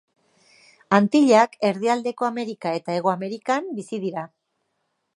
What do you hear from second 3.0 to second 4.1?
Amerikan bizi